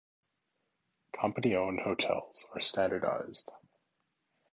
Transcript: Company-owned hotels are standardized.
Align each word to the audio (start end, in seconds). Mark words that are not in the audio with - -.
Company-owned 1.13 1.81
hotels 1.81 2.47
are 2.55 2.59
standardized. 2.59 3.51